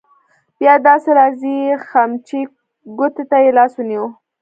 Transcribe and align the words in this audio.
بیا 0.59 0.73
داسې 0.87 1.09
راځې 1.19 1.55
خمچۍ 1.87 2.41
ګوتې 2.97 3.23
ته 3.29 3.37
يې 3.43 3.51
لاس 3.57 3.71
ونیو. 3.77 4.05